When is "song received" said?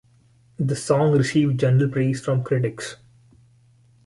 0.75-1.59